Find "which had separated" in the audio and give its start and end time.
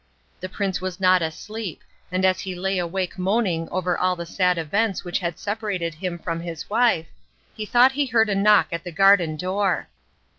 5.05-5.93